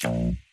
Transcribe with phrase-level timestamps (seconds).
[0.00, 0.49] Thank you.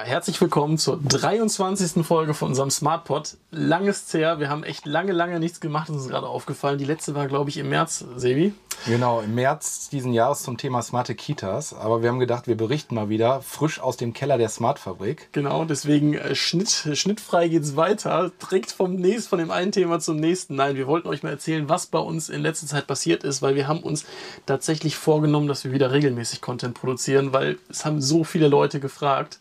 [0.00, 2.06] Ja, herzlich willkommen zur 23.
[2.06, 3.36] Folge von unserem SmartPod.
[3.50, 6.78] Langes her, wir haben echt lange, lange nichts gemacht, uns ist gerade aufgefallen.
[6.78, 8.54] Die letzte war, glaube ich, im März, Sebi.
[8.86, 11.74] Genau, im März diesen Jahres zum Thema smarte Kitas.
[11.74, 15.28] Aber wir haben gedacht, wir berichten mal wieder frisch aus dem Keller der Smartfabrik.
[15.32, 18.32] Genau, deswegen äh, Schnitt, schnittfrei geht's weiter.
[18.40, 20.54] Direkt vom nächsten, von dem einen Thema zum nächsten.
[20.54, 23.54] Nein, wir wollten euch mal erzählen, was bei uns in letzter Zeit passiert ist, weil
[23.54, 24.06] wir haben uns
[24.46, 29.38] tatsächlich vorgenommen, dass wir wieder regelmäßig Content produzieren, weil es haben so viele Leute gefragt.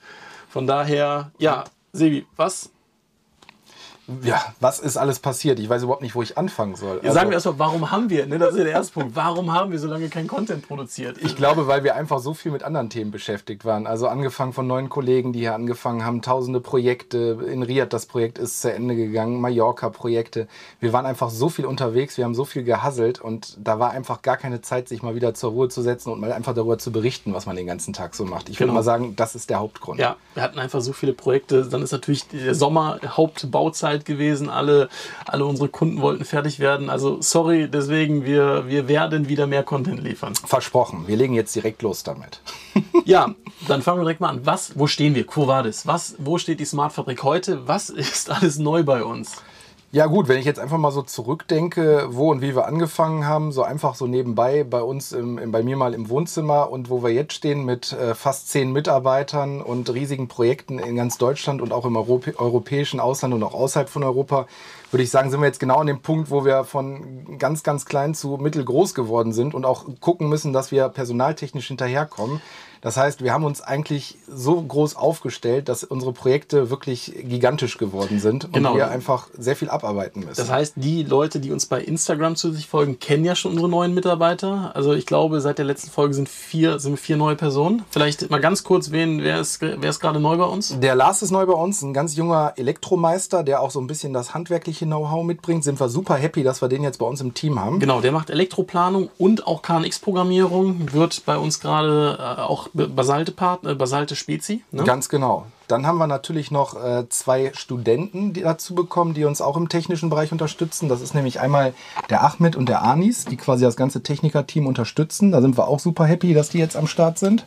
[0.49, 1.63] Von daher, ja,
[1.93, 2.71] Sebi, was
[4.23, 5.59] ja, was ist alles passiert?
[5.59, 6.99] Ich weiß überhaupt nicht, wo ich anfangen soll.
[7.03, 9.53] Ja, sagen wir erstmal, warum haben wir, ne, das ist ja der erste Punkt, warum
[9.53, 11.17] haben wir so lange kein Content produziert?
[11.21, 13.87] Ich glaube, weil wir einfach so viel mit anderen Themen beschäftigt waren.
[13.87, 17.39] Also angefangen von neuen Kollegen, die hier angefangen haben, tausende Projekte.
[17.51, 20.47] In Riyadh das Projekt ist zu Ende gegangen, Mallorca-Projekte.
[20.79, 24.21] Wir waren einfach so viel unterwegs, wir haben so viel gehasselt und da war einfach
[24.21, 26.91] gar keine Zeit, sich mal wieder zur Ruhe zu setzen und mal einfach darüber zu
[26.91, 28.49] berichten, was man den ganzen Tag so macht.
[28.49, 28.69] Ich genau.
[28.69, 29.99] würde mal sagen, das ist der Hauptgrund.
[29.99, 31.65] Ja, wir hatten einfach so viele Projekte.
[31.65, 34.49] Dann ist natürlich der Sommer Hauptbauzeit Zeit gewesen.
[34.49, 34.89] Alle,
[35.25, 36.89] alle unsere Kunden wollten fertig werden.
[36.89, 40.33] Also sorry, deswegen, wir, wir werden wieder mehr Content liefern.
[40.35, 41.07] Versprochen.
[41.07, 42.41] Wir legen jetzt direkt los damit.
[43.05, 43.33] ja,
[43.67, 44.45] dann fangen wir direkt mal an.
[44.45, 45.25] Was, wo stehen wir?
[45.25, 45.85] Quo Vadis?
[45.85, 47.67] Was, wo steht die Smartfabrik heute?
[47.67, 49.41] Was ist alles neu bei uns?
[49.91, 53.51] Ja gut, wenn ich jetzt einfach mal so zurückdenke, wo und wie wir angefangen haben,
[53.51, 57.01] so einfach so nebenbei bei uns, im, im, bei mir mal im Wohnzimmer und wo
[57.01, 61.73] wir jetzt stehen mit äh, fast zehn Mitarbeitern und riesigen Projekten in ganz Deutschland und
[61.73, 64.45] auch im Europä europäischen Ausland und auch außerhalb von Europa,
[64.91, 67.85] würde ich sagen, sind wir jetzt genau an dem Punkt, wo wir von ganz, ganz
[67.85, 72.41] klein zu mittelgroß geworden sind und auch gucken müssen, dass wir personaltechnisch hinterherkommen.
[72.81, 78.19] Das heißt, wir haben uns eigentlich so groß aufgestellt, dass unsere Projekte wirklich gigantisch geworden
[78.19, 78.75] sind und genau.
[78.75, 80.37] wir einfach sehr viel abarbeiten müssen.
[80.37, 83.69] Das heißt, die Leute, die uns bei Instagram zu sich folgen, kennen ja schon unsere
[83.69, 84.75] neuen Mitarbeiter.
[84.75, 87.83] Also ich glaube, seit der letzten Folge sind vier, sind vier neue Personen.
[87.89, 90.79] Vielleicht mal ganz kurz, wen, wer ist, wer ist gerade neu bei uns?
[90.79, 94.13] Der Lars ist neu bei uns, ein ganz junger Elektromeister, der auch so ein bisschen
[94.13, 95.63] das handwerkliche Know-how mitbringt.
[95.63, 97.79] Sind wir super happy, dass wir den jetzt bei uns im Team haben.
[97.79, 102.41] Genau, der macht Elektroplanung und auch KNX-Programmierung, wird bei uns gerade äh,
[102.73, 104.63] Basalte, Part, äh, Basalte Spezi.
[104.71, 104.83] Ne?
[104.83, 105.45] Ganz genau.
[105.67, 110.09] Dann haben wir natürlich noch äh, zwei Studenten dazu bekommen, die uns auch im technischen
[110.09, 110.89] Bereich unterstützen.
[110.89, 111.73] Das ist nämlich einmal
[112.09, 115.31] der Ahmed und der Anis, die quasi das ganze Techniker-Team unterstützen.
[115.31, 117.45] Da sind wir auch super happy, dass die jetzt am Start sind.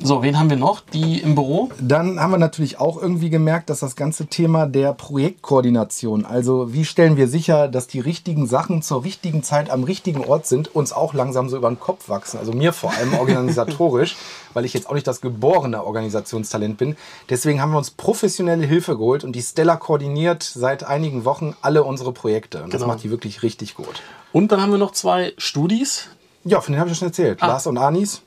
[0.00, 0.80] So, wen haben wir noch?
[0.80, 1.70] Die im Büro?
[1.80, 6.84] Dann haben wir natürlich auch irgendwie gemerkt, dass das ganze Thema der Projektkoordination, also wie
[6.84, 10.92] stellen wir sicher, dass die richtigen Sachen zur richtigen Zeit am richtigen Ort sind, uns
[10.92, 12.38] auch langsam so über den Kopf wachsen.
[12.38, 14.16] Also mir vor allem organisatorisch,
[14.54, 16.96] weil ich jetzt auch nicht das geborene Organisationstalent bin.
[17.28, 21.84] Deswegen haben wir uns professionelle Hilfe geholt und die Stella koordiniert seit einigen Wochen alle
[21.84, 22.58] unsere Projekte.
[22.58, 22.78] Und genau.
[22.78, 24.02] das macht die wirklich richtig gut.
[24.32, 26.08] Und dann haben wir noch zwei Studis.
[26.44, 27.38] Ja, von denen habe ich schon erzählt.
[27.42, 27.48] Ah.
[27.48, 28.22] Lars und Anis.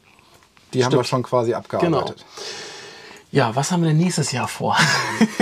[0.75, 0.93] Die Stimmt.
[0.93, 2.17] haben wir schon quasi abgearbeitet.
[2.17, 2.29] Genau.
[3.35, 4.77] Ja, was haben wir denn nächstes Jahr vor?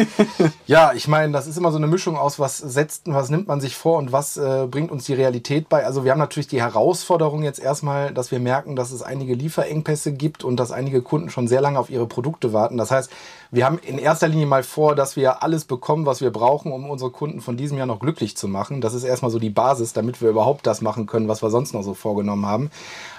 [0.65, 3.61] ja, ich meine, das ist immer so eine Mischung aus, was setzt, was nimmt man
[3.61, 5.85] sich vor und was äh, bringt uns die Realität bei.
[5.85, 10.11] Also wir haben natürlich die Herausforderung jetzt erstmal, dass wir merken, dass es einige Lieferengpässe
[10.11, 12.77] gibt und dass einige Kunden schon sehr lange auf ihre Produkte warten.
[12.77, 13.11] Das heißt,
[13.51, 16.89] wir haben in erster Linie mal vor, dass wir alles bekommen, was wir brauchen, um
[16.89, 18.81] unsere Kunden von diesem Jahr noch glücklich zu machen.
[18.81, 21.75] Das ist erstmal so die Basis, damit wir überhaupt das machen können, was wir sonst
[21.75, 22.71] noch so vorgenommen haben.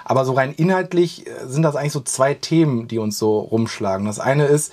[0.03, 4.05] Aber so rein inhaltlich äh, sind das eigentlich so zwei Themen, die uns so rumschlagen.
[4.05, 4.64] Das eine ist,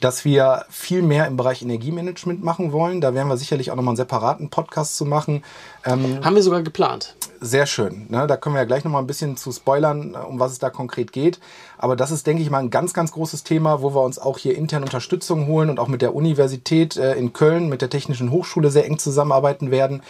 [0.00, 3.00] dass wir viel mehr im Bereich Energiemanagement machen wollen.
[3.00, 5.42] Da werden wir sicherlich auch nochmal einen separaten Podcast zu machen.
[5.84, 7.16] Ähm, Haben wir sogar geplant.
[7.40, 8.06] Sehr schön.
[8.10, 8.26] Ne?
[8.26, 11.12] Da können wir ja gleich nochmal ein bisschen zu spoilern, um was es da konkret
[11.12, 11.40] geht.
[11.78, 14.38] Aber das ist, denke ich mal, ein ganz, ganz großes Thema, wo wir uns auch
[14.38, 18.30] hier intern Unterstützung holen und auch mit der Universität äh, in Köln, mit der Technischen
[18.30, 20.02] Hochschule sehr eng zusammenarbeiten werden.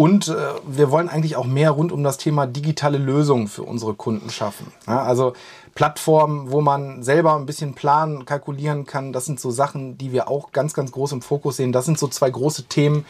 [0.00, 0.34] Und äh,
[0.66, 4.72] wir wollen eigentlich auch mehr rund um das Thema digitale Lösungen für unsere Kunden schaffen.
[4.86, 5.34] Ja, also
[5.74, 10.30] Plattformen, wo man selber ein bisschen planen, kalkulieren kann, das sind so Sachen, die wir
[10.30, 11.72] auch ganz, ganz groß im Fokus sehen.
[11.72, 13.04] Das sind so zwei große Themen,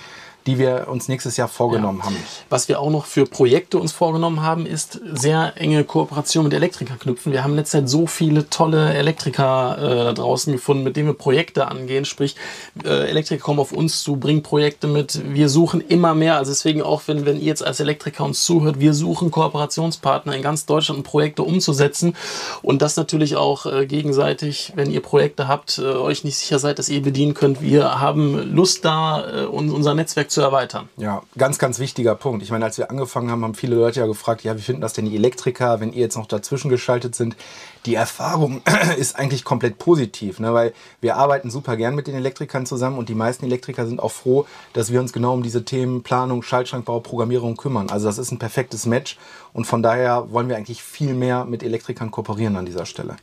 [0.47, 2.07] die wir uns nächstes Jahr vorgenommen ja.
[2.07, 2.16] haben.
[2.48, 6.98] Was wir auch noch für Projekte uns vorgenommen haben, ist sehr enge Kooperation mit Elektrikern
[6.98, 7.33] knüpfen.
[7.33, 11.09] Wir haben in letzter Zeit so viele tolle Elektriker äh, da draußen gefunden, mit denen
[11.09, 12.04] wir Projekte angehen.
[12.04, 12.37] Sprich,
[12.84, 15.21] äh, Elektriker kommen auf uns zu, bringen Projekte mit.
[15.34, 16.37] Wir suchen immer mehr.
[16.37, 20.42] Also deswegen auch, wenn, wenn ihr jetzt als Elektriker uns zuhört, wir suchen Kooperationspartner in
[20.42, 22.16] ganz Deutschland, um Projekte umzusetzen.
[22.63, 26.78] Und das natürlich auch äh, gegenseitig, wenn ihr Projekte habt, äh, euch nicht sicher seid,
[26.78, 27.60] dass ihr bedienen könnt.
[27.60, 30.88] Wir haben Lust da, äh, unser Netzwerk zu erweitern.
[30.97, 32.42] Ja, ganz, ganz wichtiger Punkt.
[32.42, 34.92] Ich meine, als wir angefangen haben, haben viele Leute ja gefragt, ja, wie finden das
[34.92, 37.36] denn die Elektriker, wenn ihr jetzt noch dazwischen geschaltet sind?
[37.84, 38.62] Die Erfahrung
[38.98, 40.54] ist eigentlich komplett positiv, ne?
[40.54, 44.12] weil wir arbeiten super gern mit den Elektrikern zusammen und die meisten Elektriker sind auch
[44.12, 47.91] froh, dass wir uns genau um diese Themen Planung, Schaltschrankbau, Programmierung kümmern.
[47.91, 49.18] Also das ist ein perfektes Match
[49.53, 53.16] und von daher wollen wir eigentlich viel mehr mit Elektrikern kooperieren an dieser Stelle.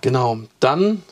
[0.00, 1.02] Genau, dann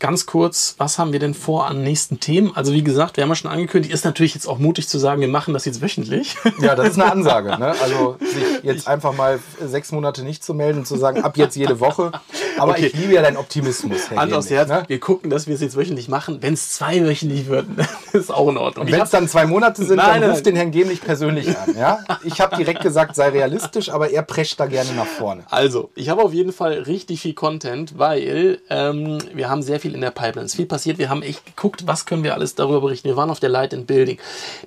[0.00, 2.56] ganz kurz, was haben wir denn vor an nächsten Themen?
[2.56, 5.20] Also wie gesagt, wir haben ja schon angekündigt, ist natürlich jetzt auch mutig zu sagen,
[5.20, 6.36] wir machen das jetzt wöchentlich.
[6.60, 7.50] Ja, das ist eine Ansage.
[7.50, 7.74] Ne?
[7.80, 11.54] Also sich jetzt einfach mal sechs Monate nicht zu melden und zu sagen, ab jetzt
[11.54, 12.10] jede Woche.
[12.58, 12.86] Aber okay.
[12.86, 14.10] ich liebe ja deinen Optimismus.
[14.10, 14.84] Hand aufs Herz, ne?
[14.86, 16.38] wir gucken, dass wir es jetzt wöchentlich machen.
[16.40, 17.66] Wenn es zwei wöchentlich wird,
[18.12, 18.86] ist auch in Ordnung.
[18.86, 21.76] Und wenn es dann zwei Monate sind, nein, dann ruft den Herrn Gemlich persönlich an.
[21.76, 21.98] Ja?
[22.24, 25.44] Ich habe direkt gesagt, sei realistisch, aber er prescht da gerne nach vorne.
[25.50, 29.94] Also, ich habe auf jeden Fall richtig viel Content, weil ähm, wir haben sehr viel
[29.94, 30.46] in der Pipeline.
[30.46, 30.98] Es ist viel passiert.
[30.98, 33.08] Wir haben echt geguckt, was können wir alles darüber berichten.
[33.08, 34.18] Wir waren auf der Light and Building.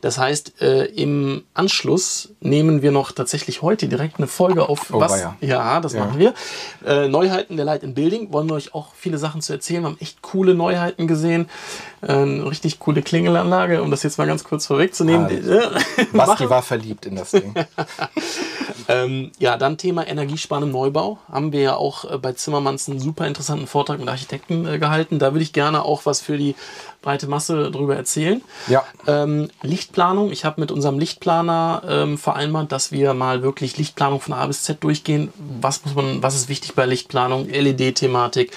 [0.02, 4.94] Das heißt, äh, im Anschluss nehmen wir noch tatsächlich heute direkt eine Folge auf.
[4.94, 5.36] Oh, was, ja.
[5.42, 6.06] ja, das ja.
[6.06, 6.34] machen wir.
[6.86, 8.34] Äh, Neuheiten der Light and Building.
[8.34, 9.84] Wollen wir euch auch viele Sachen zu erzählen.
[9.84, 11.50] Wir haben echt coole Neuheiten gesehen.
[12.02, 15.28] Eine richtig coole Klingelanlage, um das jetzt mal ganz kurz vorwegzunehmen.
[15.50, 15.80] Ah,
[16.14, 17.54] Basti war verliebt in das Ding.
[18.88, 21.20] ähm, ja, dann Thema Energiesparen im Neubau.
[21.32, 25.20] Haben wir ja auch äh, bei Zimmermanns einen super interessanten Vortrag mit Architekten äh, gehalten.
[25.20, 26.56] Da würde ich gerne auch was für die
[27.04, 28.42] breite Masse darüber erzählen.
[28.68, 28.84] Ja.
[29.06, 30.32] Ähm, Lichtplanung.
[30.32, 34.64] Ich habe mit unserem Lichtplaner ähm, vereinbart, dass wir mal wirklich Lichtplanung von A bis
[34.64, 35.32] Z durchgehen.
[35.62, 37.48] Was muss man, was ist wichtig bei Lichtplanung?
[37.64, 38.52] LED-Thematik,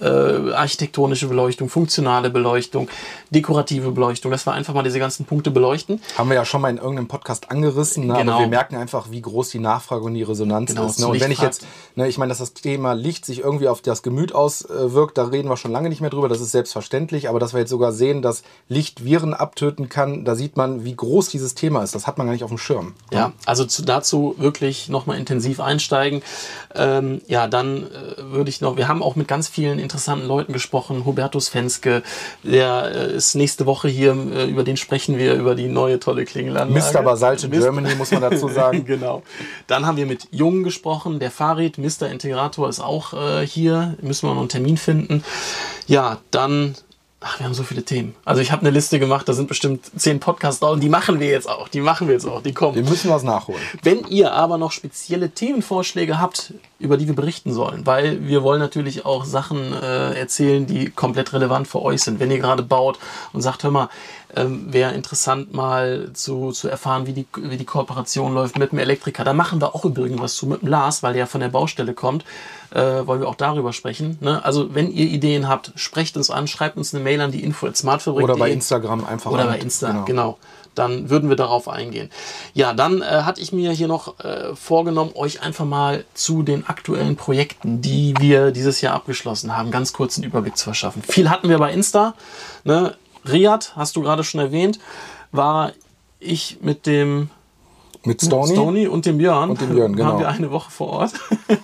[0.00, 2.88] äh, architektonische Beleuchtung, funktionale Beleuchtung,
[3.30, 4.30] dekorative Beleuchtung.
[4.30, 6.00] Dass wir einfach mal diese ganzen Punkte beleuchten.
[6.16, 8.14] Haben wir ja schon mal in irgendeinem Podcast angerissen, ne?
[8.14, 8.32] genau.
[8.32, 10.98] aber wir merken einfach, wie groß die Nachfrage und die Resonanz genau, ist.
[11.00, 11.08] Ne?
[11.08, 14.02] Und wenn ich jetzt, ne, ich meine, dass das Thema Licht sich irgendwie auf das
[14.02, 16.28] Gemüt auswirkt, da reden wir schon lange nicht mehr drüber.
[16.28, 20.24] Das ist selbstverständlich, aber dass wir jetzt sogar sehen, dass Licht Viren abtöten kann.
[20.24, 21.94] Da sieht man, wie groß dieses Thema ist.
[21.94, 22.94] Das hat man gar nicht auf dem Schirm.
[23.12, 26.22] Ja, also zu, dazu wirklich nochmal intensiv einsteigen.
[26.74, 30.52] Ähm, ja, dann äh, würde ich noch, wir haben auch mit ganz vielen interessanten Leuten
[30.52, 31.04] gesprochen.
[31.04, 32.02] Hubertus Fenske,
[32.42, 36.24] der äh, ist nächste Woche hier, äh, über den sprechen wir, über die neue tolle
[36.24, 36.98] Klingelanlage.
[36.98, 37.02] Mr.
[37.02, 38.84] Basalte Germany, muss man dazu sagen.
[38.86, 39.22] genau.
[39.66, 42.08] Dann haben wir mit Jung gesprochen, der Farid, Mr.
[42.10, 45.22] Integrator ist auch äh, hier, müssen wir noch einen Termin finden.
[45.86, 46.74] Ja, dann
[47.20, 48.14] Ach, wir haben so viele Themen.
[48.24, 51.18] Also ich habe eine Liste gemacht, da sind bestimmt zehn Podcasts drauf und die machen
[51.18, 51.66] wir jetzt auch.
[51.66, 52.42] Die machen wir jetzt auch.
[52.42, 52.76] Die kommen.
[52.76, 53.60] Wir müssen was nachholen.
[53.82, 58.60] Wenn ihr aber noch spezielle Themenvorschläge habt, über die wir berichten sollen, weil wir wollen
[58.60, 62.20] natürlich auch Sachen äh, erzählen, die komplett relevant für euch sind.
[62.20, 63.00] Wenn ihr gerade baut
[63.32, 63.88] und sagt, hör mal,
[64.36, 68.78] ähm, wäre interessant mal zu, zu erfahren, wie die, wie die Kooperation läuft mit dem
[68.78, 69.24] Elektriker.
[69.24, 71.94] Da machen wir auch übrigens was zu mit dem Lars, weil der von der Baustelle
[71.94, 72.24] kommt.
[72.70, 74.18] Äh, wollen wir auch darüber sprechen.
[74.20, 74.44] Ne?
[74.44, 77.72] Also wenn ihr Ideen habt, sprecht uns an, schreibt uns eine Mail an die info
[77.72, 79.30] smartfabrik Oder bei Instagram einfach.
[79.30, 80.04] Oder bei Insta, genau.
[80.04, 80.38] genau.
[80.74, 82.10] Dann würden wir darauf eingehen.
[82.52, 86.66] Ja, dann äh, hatte ich mir hier noch äh, vorgenommen, euch einfach mal zu den
[86.66, 91.02] aktuellen Projekten, die wir dieses Jahr abgeschlossen haben, ganz kurz einen Überblick zu verschaffen.
[91.02, 92.14] Viel hatten wir bei Insta.
[92.64, 92.94] Ne?
[93.24, 94.78] Riyadh, hast du gerade schon erwähnt,
[95.32, 95.72] war
[96.20, 97.30] ich mit dem
[98.04, 99.50] mit Stony, Stony und dem Björn.
[99.50, 100.10] Und dem Björn, genau.
[100.10, 101.12] Waren wir eine Woche vor Ort.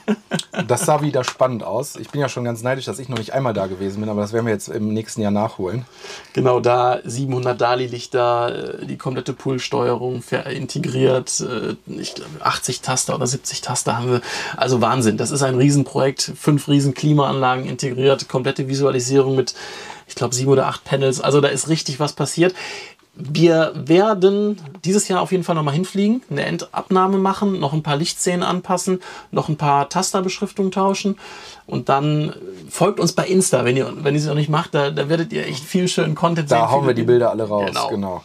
[0.68, 1.96] das sah wieder spannend aus.
[1.96, 4.20] Ich bin ja schon ganz neidisch, dass ich noch nicht einmal da gewesen bin, aber
[4.20, 5.84] das werden wir jetzt im nächsten Jahr nachholen.
[6.32, 10.22] Genau, da 700 Dali-Lichter, äh, die komplette Poolsteuerung
[10.52, 14.20] integriert, äh, ich glaube 80 Taster oder 70 Taster haben wir.
[14.56, 19.54] Also Wahnsinn, das ist ein Riesenprojekt, fünf riesen Klimaanlagen integriert, komplette Visualisierung mit
[20.06, 21.20] ich glaube, sieben oder acht Panels.
[21.20, 22.54] Also da ist richtig was passiert.
[23.16, 27.96] Wir werden dieses Jahr auf jeden Fall nochmal hinfliegen, eine Endabnahme machen, noch ein paar
[27.96, 29.00] Lichtszenen anpassen,
[29.30, 31.16] noch ein paar Tasterbeschriftungen tauschen
[31.66, 32.34] und dann
[32.68, 35.32] folgt uns bei Insta, wenn ihr, wenn ihr es noch nicht macht, da, da werdet
[35.32, 36.64] ihr echt viel schönen Content da sehen.
[36.64, 37.88] Da hauen wir die Bilder alle raus, genau.
[37.88, 38.22] genau.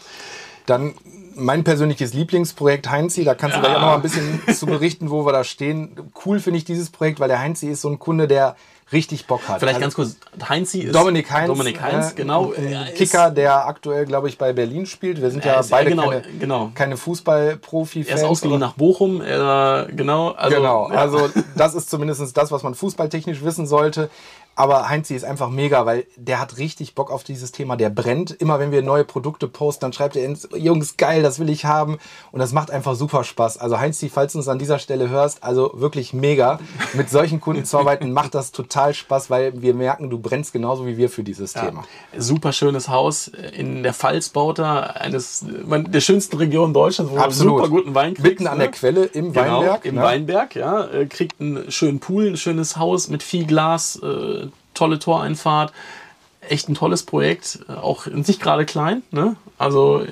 [0.65, 0.95] Dann
[1.35, 3.65] mein persönliches Lieblingsprojekt Heinzi, da kannst du ja.
[3.65, 6.11] gleich auch noch mal ein bisschen zu berichten, wo wir da stehen.
[6.25, 8.55] Cool finde ich dieses Projekt, weil der Heinzi ist so ein Kunde, der
[8.91, 9.59] richtig Bock hat.
[9.59, 12.53] Vielleicht also, ganz kurz, Heinzi ist Dominik Heinz, Dominik Heinz, äh, genau.
[12.53, 15.21] Ein Kicker, der aktuell, glaube ich, bei Berlin spielt.
[15.21, 16.71] Wir sind ja beide genau, keine, genau.
[16.73, 18.09] keine Fußball-Profi-Fans.
[18.09, 20.31] Er ist ausgeliehen nach Bochum, äh, genau.
[20.31, 20.97] Also, genau, ja.
[20.97, 24.09] also das ist zumindest das, was man fußballtechnisch wissen sollte.
[24.59, 27.77] Aber Heinzi ist einfach mega, weil der hat richtig Bock auf dieses Thema.
[27.77, 28.31] Der brennt.
[28.31, 31.63] Immer wenn wir neue Produkte posten, dann schreibt er ins, Jungs, geil, das will ich
[31.63, 31.97] haben.
[32.33, 33.57] Und das macht einfach super Spaß.
[33.57, 36.59] Also Heinzi, falls du uns an dieser Stelle hörst, also wirklich mega.
[36.91, 40.85] Mit solchen Kunden zu arbeiten macht das total Spaß, weil wir merken, du brennst genauso
[40.85, 41.67] wie wir für dieses ja.
[41.67, 41.85] Thema.
[42.17, 47.31] Super schönes Haus in der Pfalz baut er, eines der schönsten Regionen Deutschlands, wo man
[47.31, 48.27] super guten Wein kriegt.
[48.27, 48.73] Mitten an der ne?
[48.73, 49.85] Quelle im genau, Weinberg.
[49.85, 50.01] Im ne?
[50.01, 50.83] Weinberg, ja.
[50.83, 54.48] Äh, kriegt einen schönen Pool, ein schönes Haus mit viel Glas, äh,
[54.79, 55.73] tolle Toreinfahrt.
[56.41, 59.03] echt ein tolles Projekt, äh, auch in sich gerade klein.
[59.11, 59.35] Ne?
[59.57, 60.05] Also äh,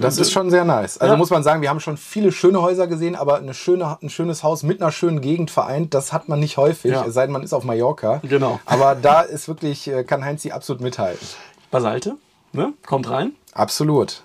[0.00, 0.98] das ist schon sehr nice.
[0.98, 1.18] Also ja.
[1.18, 4.42] muss man sagen, wir haben schon viele schöne Häuser gesehen, aber eine schöne, ein schönes
[4.42, 7.04] Haus mit einer schönen Gegend vereint, das hat man nicht häufig, ja.
[7.04, 8.20] es sei denn, man ist auf Mallorca.
[8.22, 8.60] Genau.
[8.66, 11.26] Aber da ist wirklich, äh, kann Heinz sie absolut mithalten.
[11.70, 12.16] Basalte,
[12.52, 12.74] ne?
[12.86, 13.32] kommt rein.
[13.54, 14.22] Absolut.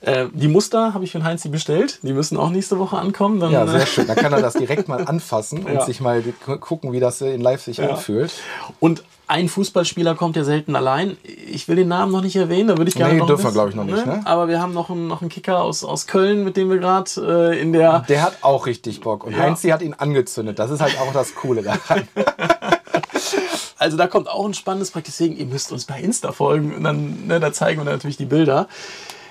[0.00, 1.98] Äh, die Muster habe ich für Heinz bestellt.
[2.02, 3.40] Die müssen auch nächste Woche ankommen.
[3.40, 4.06] Dann, ja, sehr schön.
[4.06, 5.84] Dann kann er das direkt mal anfassen und ja.
[5.84, 6.22] sich mal
[6.60, 7.90] gucken, wie das in live sich ja.
[7.90, 8.32] anfühlt.
[8.78, 11.16] Und ein Fußballspieler kommt ja selten allein.
[11.22, 13.26] Ich will den Namen noch nicht erwähnen, da würde ich gerne nee, noch.
[13.26, 14.06] dürfen wir, glaube ich, noch nicht.
[14.06, 14.22] Ne?
[14.24, 17.10] Aber wir haben noch einen, noch einen Kicker aus, aus Köln, mit dem wir gerade
[17.52, 18.00] äh, in der.
[18.08, 19.24] Der hat auch richtig Bock.
[19.24, 19.40] Und ja.
[19.40, 20.58] Heinz, hat ihn angezündet.
[20.58, 22.08] Das ist halt auch das Coole daran.
[23.80, 25.06] Also da kommt auch ein spannendes Projekt.
[25.06, 28.24] Deswegen, ihr müsst uns bei Insta folgen und dann, ne, da zeigen wir natürlich die
[28.24, 28.66] Bilder.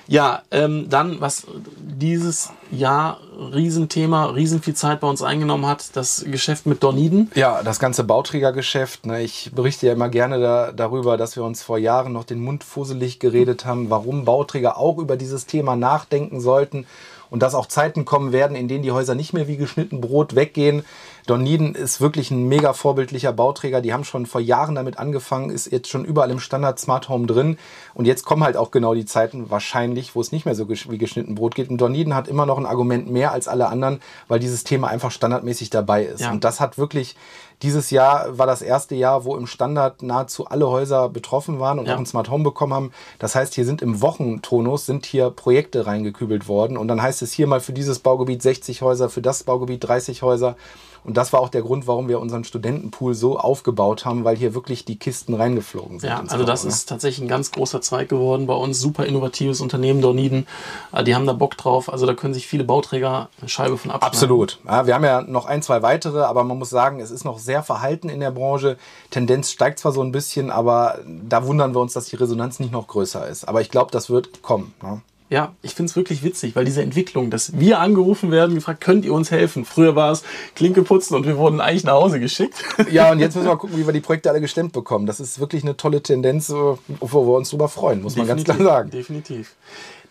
[0.08, 1.46] Ja, ähm, dann, was
[1.78, 7.30] dieses Jahr Riesenthema, riesen viel Zeit bei uns eingenommen hat, das Geschäft mit Dorniden.
[7.34, 9.04] Ja, das ganze Bauträgergeschäft.
[9.04, 12.40] Ne, ich berichte ja immer gerne da, darüber, dass wir uns vor Jahren noch den
[12.40, 16.86] Mund fusselig geredet haben, warum Bauträger auch über dieses Thema nachdenken sollten
[17.28, 20.34] und dass auch Zeiten kommen werden, in denen die Häuser nicht mehr wie geschnitten Brot
[20.34, 20.84] weggehen.
[21.28, 23.82] Dorniden ist wirklich ein mega vorbildlicher Bauträger.
[23.82, 27.26] Die haben schon vor Jahren damit angefangen, ist jetzt schon überall im Standard Smart Home
[27.26, 27.58] drin.
[27.92, 30.98] Und jetzt kommen halt auch genau die Zeiten wahrscheinlich, wo es nicht mehr so wie
[30.98, 31.68] geschnitten Brot geht.
[31.68, 35.10] Und Dorniden hat immer noch ein Argument mehr als alle anderen, weil dieses Thema einfach
[35.10, 36.22] standardmäßig dabei ist.
[36.22, 36.30] Ja.
[36.30, 37.14] Und das hat wirklich
[37.62, 41.86] dieses Jahr war das erste Jahr, wo im Standard nahezu alle Häuser betroffen waren und
[41.86, 41.94] ja.
[41.94, 42.92] auch ein Smart Home bekommen haben.
[43.18, 47.32] Das heißt, hier sind im Wochentonus sind hier Projekte reingekübelt worden und dann heißt es
[47.32, 50.56] hier mal für dieses Baugebiet 60 Häuser, für das Baugebiet 30 Häuser.
[51.04, 54.54] Und das war auch der Grund, warum wir unseren Studentenpool so aufgebaut haben, weil hier
[54.54, 56.10] wirklich die Kisten reingeflogen sind.
[56.10, 56.70] Ja, also das ne?
[56.70, 58.80] ist tatsächlich ein ganz großer Zweig geworden bei uns.
[58.80, 60.46] Super innovatives Unternehmen Dorniden.
[60.92, 61.92] Äh, die haben da Bock drauf.
[61.92, 64.14] Also da können sich viele Bauträger eine Scheibe von abschneiden.
[64.14, 64.58] Absolut.
[64.66, 67.38] Ja, wir haben ja noch ein, zwei weitere, aber man muss sagen, es ist noch
[67.38, 68.76] sehr verhalten in der Branche.
[69.10, 72.72] Tendenz steigt zwar so ein bisschen, aber da wundern wir uns, dass die Resonanz nicht
[72.72, 73.46] noch größer ist.
[73.48, 74.74] Aber ich glaube, das wird kommen.
[74.82, 75.00] Ne?
[75.30, 79.04] Ja, ich finde es wirklich witzig, weil diese Entwicklung, dass wir angerufen werden, gefragt, könnt
[79.04, 79.66] ihr uns helfen?
[79.66, 80.22] Früher war es
[80.54, 82.56] Klinke putzen und wir wurden eigentlich nach Hause geschickt.
[82.90, 85.04] Ja, und jetzt müssen wir mal gucken, wie wir die Projekte alle gestemmt bekommen.
[85.04, 86.78] Das ist wirklich eine tolle Tendenz, wo
[87.26, 88.90] wir uns drüber freuen, muss definitiv, man ganz klar sagen.
[88.90, 89.54] Definitiv.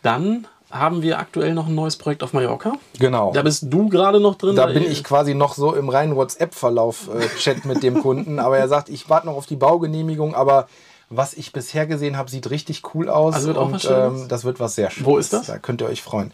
[0.03, 2.73] Dann haben wir aktuell noch ein neues Projekt auf Mallorca.
[2.99, 3.31] Genau.
[3.31, 4.55] Da bist du gerade noch drin.
[4.55, 8.39] Da bin ich quasi noch so im reinen WhatsApp-Verlauf-Chat äh, mit dem Kunden.
[8.39, 10.67] Aber er sagt, ich warte noch auf die Baugenehmigung, aber
[11.09, 13.35] was ich bisher gesehen habe, sieht richtig cool aus.
[13.35, 14.21] Also wird auch und, was Schönes?
[14.21, 15.05] Ähm, das wird was sehr Schönes.
[15.05, 15.47] Wo ist das?
[15.47, 16.31] Da könnt ihr euch freuen.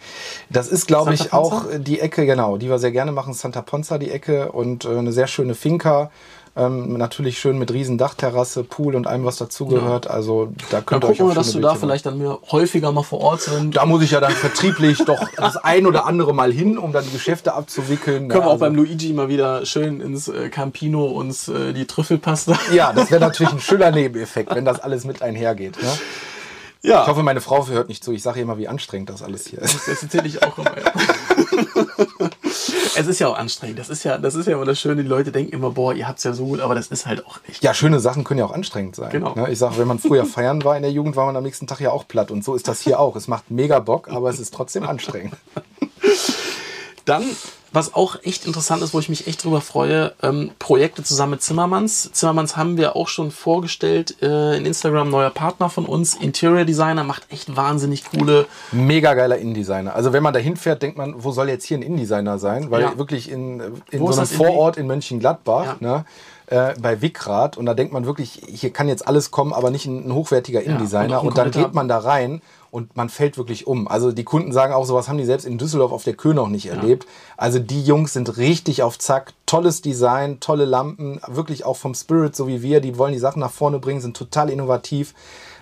[0.49, 3.33] Das ist, glaube ich, auch die Ecke, genau, die wir sehr gerne machen.
[3.33, 6.09] Santa Ponza, die Ecke und äh, eine sehr schöne Finca.
[6.55, 10.05] Ähm, natürlich schön mit riesen Dachterrasse, Pool und allem, was dazugehört.
[10.05, 10.11] Ja.
[10.11, 13.01] Also da könnt ihr euch auch wir, dass du da vielleicht dann mehr häufiger mal
[13.01, 13.75] vor Ort sind.
[13.75, 17.03] Da muss ich ja dann vertrieblich doch das ein oder andere Mal hin, um dann
[17.05, 18.27] die Geschäfte abzuwickeln.
[18.27, 21.73] Können ja, wir auch also beim Luigi mal wieder schön ins äh, Campino uns äh,
[21.73, 22.59] die Trüffelpasta.
[22.71, 25.81] Ja, das wäre natürlich ein schöner Nebeneffekt, wenn das alles mit einhergeht.
[25.81, 25.89] Ne?
[26.83, 27.01] Ja.
[27.01, 28.11] Ich hoffe, meine Frau hört nicht zu.
[28.11, 29.87] Ich sage immer, wie anstrengend das alles hier ist.
[29.87, 30.71] Das erzähle ich auch immer.
[32.43, 33.79] es ist ja auch anstrengend.
[33.79, 35.03] Das ist ja, das ist ja immer das Schöne.
[35.03, 37.25] Die Leute denken immer, boah, ihr habt es ja so gut, aber das ist halt
[37.25, 37.63] auch echt.
[37.63, 39.11] Ja, schöne Sachen können ja auch anstrengend sein.
[39.11, 39.35] Genau.
[39.35, 39.49] Ne?
[39.51, 41.79] Ich sage, wenn man früher feiern war in der Jugend, war man am nächsten Tag
[41.79, 42.31] ja auch platt.
[42.31, 43.15] Und so ist das hier auch.
[43.15, 45.35] Es macht mega Bock, aber es ist trotzdem anstrengend.
[47.05, 47.23] Dann
[47.73, 51.41] was auch echt interessant ist, wo ich mich echt drüber freue, ähm, Projekte zusammen mit
[51.41, 52.11] Zimmermanns.
[52.13, 57.03] Zimmermanns haben wir auch schon vorgestellt äh, in Instagram, neuer Partner von uns, Interior Designer,
[57.03, 58.45] macht echt wahnsinnig coole.
[58.71, 59.95] Mega geiler InDesigner.
[59.95, 62.69] Also wenn man da hinfährt, denkt man, wo soll jetzt hier ein InDesigner sein?
[62.69, 62.97] Weil ja.
[62.97, 65.75] wirklich in, in so einem Vorort in Mönchengladbach, ja.
[65.79, 66.05] ne?
[66.53, 69.87] Äh, bei Wickrad und da denkt man wirklich, hier kann jetzt alles kommen, aber nicht
[69.87, 71.09] ein, ein hochwertiger InDesigner.
[71.09, 73.87] Ja, und, und dann geht man da rein und man fällt wirklich um.
[73.87, 76.49] Also die Kunden sagen auch, sowas haben die selbst in Düsseldorf auf der Köh noch
[76.49, 77.05] nicht erlebt.
[77.05, 77.09] Ja.
[77.37, 82.35] Also die Jungs sind richtig auf Zack, tolles Design, tolle Lampen, wirklich auch vom Spirit,
[82.35, 85.15] so wie wir, die wollen die Sachen nach vorne bringen, sind total innovativ.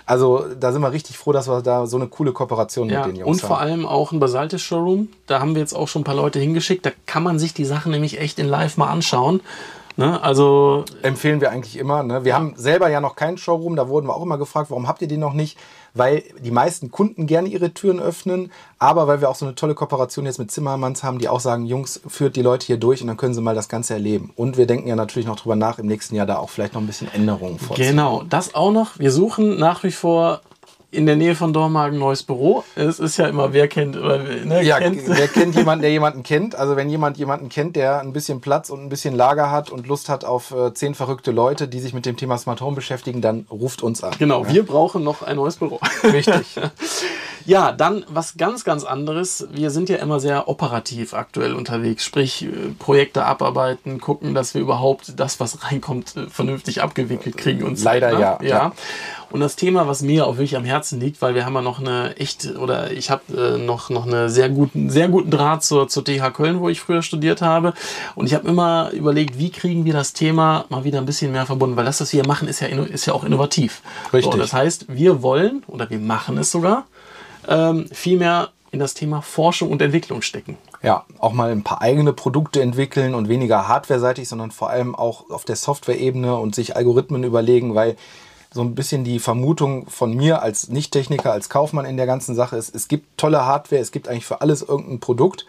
[0.06, 3.16] Also da sind wir richtig froh, dass wir da so eine coole Kooperation ja, mit
[3.16, 3.32] den Jungs haben.
[3.32, 5.08] Und vor allem auch ein Basaltis Showroom.
[5.26, 6.86] Da haben wir jetzt auch schon ein paar Leute hingeschickt.
[6.86, 9.40] Da kann man sich die Sachen nämlich echt in live mal anschauen.
[9.98, 10.22] Ne?
[10.22, 12.04] Also empfehlen wir eigentlich immer.
[12.04, 12.24] Ne?
[12.24, 12.36] Wir ja.
[12.36, 13.76] haben selber ja noch keinen Showroom.
[13.76, 15.58] Da wurden wir auch immer gefragt, warum habt ihr den noch nicht?
[15.94, 19.76] weil die meisten Kunden gerne ihre Türen öffnen, aber weil wir auch so eine tolle
[19.76, 23.08] Kooperation jetzt mit Zimmermanns haben, die auch sagen, Jungs, führt die Leute hier durch und
[23.08, 24.32] dann können sie mal das Ganze erleben.
[24.36, 26.82] Und wir denken ja natürlich noch drüber nach, im nächsten Jahr da auch vielleicht noch
[26.82, 27.96] ein bisschen Änderungen vorzunehmen.
[27.96, 29.00] Genau, das auch noch.
[29.00, 30.42] Wir suchen nach wie vor
[30.92, 32.66] in der Nähe von Dormagen neues Büro.
[32.76, 35.02] Es ist ja immer, wer kennt oder ne, ja, kennt.
[35.08, 36.56] wer kennt jemanden, der jemanden kennt.
[36.56, 39.88] Also wenn jemand jemanden kennt, der ein bisschen Platz und ein bisschen Lager hat und
[39.88, 43.22] Lust hat auf äh, zehn verrückte Leute, die sich mit dem Thema Smart Home beschäftigen,
[43.22, 44.14] dann ruft uns an.
[44.20, 44.54] Genau, ja.
[44.54, 45.80] wir brauchen noch ein neues Büro.
[46.04, 46.56] Richtig.
[47.46, 49.48] Ja, dann was ganz, ganz anderes.
[49.52, 54.62] Wir sind ja immer sehr operativ aktuell unterwegs, sprich äh, Projekte abarbeiten, gucken, dass wir
[54.62, 57.64] überhaupt das, was reinkommt, äh, vernünftig abgewickelt kriegen.
[57.64, 58.20] Und Leider ne?
[58.20, 58.48] ja, ja.
[58.48, 58.72] ja.
[59.32, 61.80] Und das Thema, was mir auch wirklich am Herzen liegt, weil wir haben ja noch
[61.80, 65.88] eine echt, oder ich habe äh, noch, noch eine sehr guten, sehr guten Draht zur,
[65.88, 67.74] zur TH Köln, wo ich früher studiert habe.
[68.16, 71.46] Und ich habe immer überlegt, wie kriegen wir das Thema mal wieder ein bisschen mehr
[71.46, 73.82] verbunden, weil das, was wir machen, ist ja, ist ja auch innovativ.
[74.12, 74.34] Richtig.
[74.34, 76.86] So, das heißt, wir wollen, oder wir machen es sogar,
[77.48, 80.58] ähm, viel mehr in das Thema Forschung und Entwicklung stecken.
[80.82, 85.30] Ja, auch mal ein paar eigene Produkte entwickeln und weniger hardware-seitig, sondern vor allem auch
[85.30, 87.98] auf der Software-Ebene und sich Algorithmen überlegen, weil
[88.54, 92.58] so ein bisschen die Vermutung von mir als Nicht-Techniker, als Kaufmann in der ganzen Sache
[92.58, 95.46] ist, es gibt tolle Hardware, es gibt eigentlich für alles irgendein Produkt.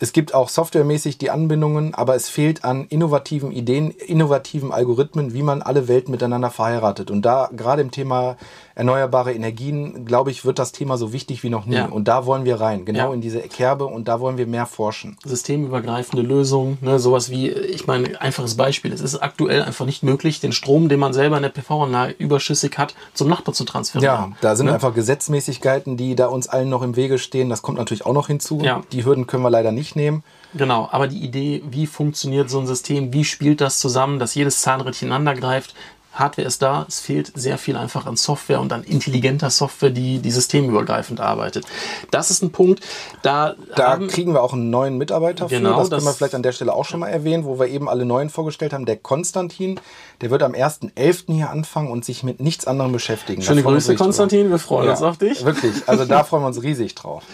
[0.00, 5.42] Es gibt auch softwaremäßig die Anbindungen, aber es fehlt an innovativen Ideen, innovativen Algorithmen, wie
[5.42, 7.12] man alle Welten miteinander verheiratet.
[7.12, 8.36] Und da gerade im Thema
[8.76, 11.76] erneuerbare Energien, glaube ich, wird das Thema so wichtig wie noch nie.
[11.76, 11.86] Ja.
[11.86, 13.14] Und da wollen wir rein, genau Ja.
[13.14, 15.16] in diese Kerbe und da wollen wir mehr forschen.
[15.24, 18.92] systemübergreifende Lösung, ne, sowas wie, ich meine, einfaches Beispiel.
[18.92, 22.76] Es ist aktuell einfach nicht möglich, den Strom, den man selber in der PV-Anlage überschüssig
[22.78, 24.14] hat, zum Nachbar zu transferieren.
[24.32, 24.74] Ja, da sind Ne?
[24.74, 27.48] einfach Gesetzmäßigkeiten, die da uns allen noch im Wege stehen.
[27.50, 28.60] Das kommt natürlich auch noch hinzu.
[28.62, 28.82] Ja.
[28.92, 30.22] Die Hürden können wir leider nicht nehmen.
[30.54, 34.60] Genau, aber die Idee, wie funktioniert so ein System, wie spielt das zusammen, dass jedes
[34.60, 35.74] Zahnrädchen ineinander greift.
[36.14, 40.20] Hardware ist da, es fehlt sehr viel einfach an Software und an intelligenter Software, die,
[40.20, 41.64] die systemübergreifend arbeitet.
[42.10, 42.80] Das ist ein Punkt,
[43.22, 45.76] da, Da haben, kriegen wir auch einen neuen Mitarbeiter Genau, für.
[45.80, 47.88] Das, können wir das- vielleicht an der Stelle auch schon mal erwähnen, wo wir eben
[47.88, 48.86] alle neuen vorgestellt haben.
[48.86, 49.80] Der Konstantin,
[50.20, 51.34] der wird am 1.11.
[51.34, 53.42] hier anfangen und sich mit nichts anderem beschäftigen.
[53.42, 55.00] Schöne Grüße, Konstantin, wir freuen drauf.
[55.00, 55.44] uns auf dich.
[55.44, 57.24] Wirklich, also da freuen wir uns riesig drauf.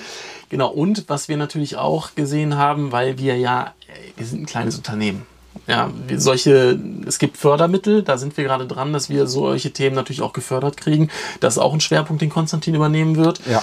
[0.49, 4.47] Genau, und was wir natürlich auch gesehen haben, weil wir ja, äh, wir sind ein
[4.47, 5.25] kleines Unternehmen.
[5.67, 10.23] Ja, solche, es gibt Fördermittel, da sind wir gerade dran, dass wir solche Themen natürlich
[10.23, 11.11] auch gefördert kriegen.
[11.41, 13.41] Das ist auch ein Schwerpunkt, den Konstantin übernehmen wird.
[13.47, 13.63] Ja.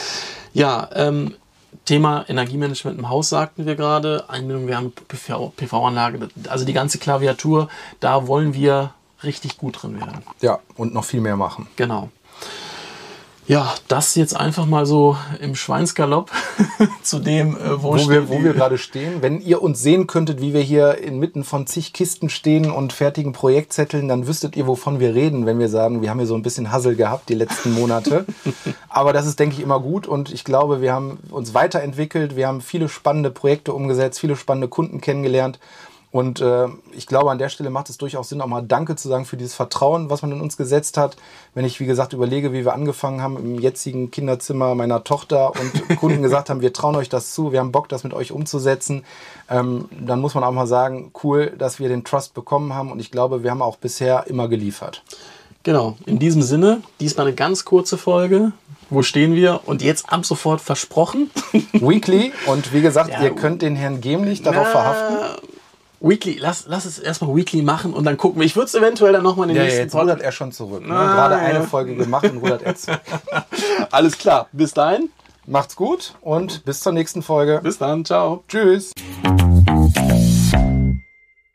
[0.53, 1.35] Ja, ähm,
[1.85, 4.29] Thema Energiemanagement im Haus sagten wir gerade.
[4.29, 9.99] Einbindung, wir haben PV PV-Anlage, also die ganze Klaviatur, da wollen wir richtig gut drin
[9.99, 10.23] werden.
[10.41, 11.67] Ja, und noch viel mehr machen.
[11.75, 12.09] Genau.
[13.47, 16.31] Ja, das jetzt einfach mal so im Schweinsgalopp
[17.01, 19.21] zu dem, äh, wo, wo wir, wo wir gerade stehen.
[19.21, 23.31] Wenn ihr uns sehen könntet, wie wir hier inmitten von zig Kisten stehen und fertigen
[23.31, 26.41] Projektzetteln, dann wüsstet ihr, wovon wir reden, wenn wir sagen, wir haben hier so ein
[26.41, 28.25] bisschen Hassel gehabt die letzten Monate.
[28.89, 32.47] Aber das ist, denke ich, immer gut und ich glaube, wir haben uns weiterentwickelt, wir
[32.47, 35.57] haben viele spannende Projekte umgesetzt, viele spannende Kunden kennengelernt.
[36.17, 39.07] Und äh, ich glaube, an der Stelle macht es durchaus Sinn, auch mal Danke zu
[39.07, 41.15] sagen für dieses Vertrauen, was man in uns gesetzt hat.
[41.53, 45.99] Wenn ich, wie gesagt, überlege, wie wir angefangen haben im jetzigen Kinderzimmer meiner Tochter und
[45.99, 49.03] Kunden gesagt haben, wir trauen euch das zu, wir haben Bock, das mit euch umzusetzen,
[49.47, 52.91] ähm, dann muss man auch mal sagen, cool, dass wir den Trust bekommen haben.
[52.91, 55.03] Und ich glaube, wir haben auch bisher immer geliefert.
[55.61, 58.53] Genau, in diesem Sinne, diesmal eine ganz kurze Folge.
[58.89, 59.59] Wo stehen wir?
[59.67, 61.29] Und jetzt ab sofort versprochen.
[61.73, 63.21] Weekly und wie gesagt, Ja.
[63.21, 65.17] ihr könnt den Herrn Gemlich darauf verhaften.
[65.99, 68.45] Weekly, lass, lass es erstmal Weekly machen und dann gucken wir.
[68.45, 70.51] Ich würde es eventuell dann nochmal in den Ja, nächsten jetzt Pod- rudert er schon
[70.51, 70.81] zurück.
[70.81, 70.89] Ne?
[70.93, 71.07] Nein.
[71.07, 73.01] Gerade eine Folge gemacht und rudert er zurück.
[73.91, 75.09] Alles klar, bis dahin.
[75.47, 77.61] Macht's gut und bis zur nächsten Folge.
[77.63, 78.43] Bis dann, ciao.
[78.47, 78.91] Tschüss.